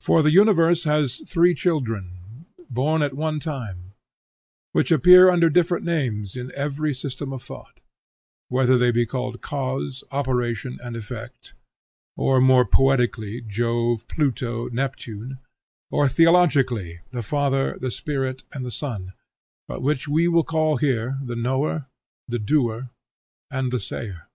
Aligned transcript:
For 0.00 0.22
the 0.22 0.30
Universe 0.30 0.84
has 0.84 1.20
three 1.26 1.54
children, 1.54 2.46
born 2.70 3.02
at 3.02 3.12
one 3.12 3.38
time, 3.38 3.92
which 4.72 4.90
reappear 4.90 5.28
under 5.28 5.50
different 5.50 5.84
names 5.84 6.36
in 6.36 6.50
every 6.54 6.94
system 6.94 7.34
of 7.34 7.42
thought, 7.42 7.82
whether 8.48 8.78
they 8.78 8.90
be 8.90 9.04
called 9.04 9.42
cause, 9.42 10.02
operation, 10.10 10.78
and 10.82 10.96
effect; 10.96 11.52
or, 12.16 12.40
more 12.40 12.64
poetically, 12.64 13.42
Jove, 13.42 14.08
Pluto, 14.08 14.70
Neptune; 14.70 15.38
or, 15.90 16.08
theologically, 16.08 17.00
the 17.10 17.20
Father, 17.20 17.76
the 17.78 17.90
Spirit, 17.90 18.42
and 18.54 18.64
the 18.64 18.70
Son; 18.70 19.12
but 19.68 19.82
which 19.82 20.08
we 20.08 20.28
will 20.28 20.44
call 20.44 20.78
here 20.78 21.18
the 21.22 21.36
Knower, 21.36 21.88
the 22.26 22.38
Doer, 22.38 22.88
and 23.50 23.70
the 23.70 23.80
Sayer. 23.80 24.28